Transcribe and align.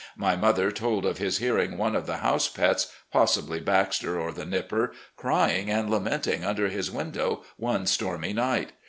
My 0.17 0.35
mother 0.35 0.71
told 0.71 1.05
of 1.05 1.19
his 1.19 1.37
hearing 1.37 1.77
one 1.77 1.95
of 1.95 2.07
the 2.07 2.17
house 2.17 2.49
pets, 2.49 2.91
possibly 3.11 3.59
Baxter 3.59 4.19
or 4.19 4.31
the 4.31 4.47
Nipper, 4.47 4.93
caying 5.21 5.67
and 5.69 5.91
lamenting 5.91 6.43
under 6.43 6.69
his 6.69 6.89
window 6.89 7.43
one 7.57 7.85
stormy 7.85 8.33
night. 8.33 8.71